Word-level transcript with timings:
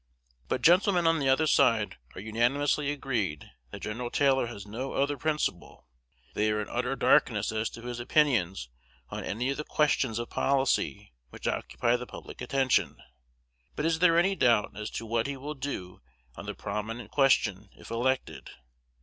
But 0.47 0.63
gentlemen 0.63 1.05
on 1.05 1.19
the 1.19 1.29
other 1.29 1.45
side 1.45 1.99
are 2.15 2.21
unanimously 2.21 2.89
agreed 2.91 3.51
that 3.69 3.81
Gen. 3.83 4.01
Taylor 4.09 4.47
has 4.47 4.65
no 4.65 4.93
other 4.93 5.15
principle. 5.15 5.85
They 6.33 6.49
are 6.49 6.59
in 6.59 6.69
utter 6.69 6.95
darkness 6.95 7.51
as 7.51 7.69
to 7.69 7.83
his 7.83 7.99
opinions 7.99 8.69
on 9.11 9.23
any 9.23 9.51
of 9.51 9.57
the 9.57 9.63
questions 9.63 10.17
of 10.17 10.31
policy 10.31 11.13
which 11.29 11.45
occupy 11.47 11.97
the 11.97 12.07
public 12.07 12.41
attention. 12.41 12.97
But 13.75 13.85
is 13.85 13.99
there 13.99 14.17
any 14.17 14.35
doubt 14.35 14.75
as 14.75 14.89
to 14.89 15.05
what 15.05 15.27
he 15.27 15.37
will 15.37 15.53
do 15.53 16.01
on 16.33 16.47
the 16.47 16.55
prominent 16.55 17.11
question, 17.11 17.69
if 17.75 17.91
elected? 17.91 18.49